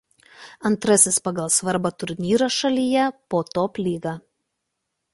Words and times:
Antrasis 0.69 1.19
pagal 1.27 1.51
svarbą 1.57 1.93
turnyras 2.05 2.51
šalyje 2.63 3.07
po 3.35 3.47
Top 3.55 3.83
Liga. 3.89 4.19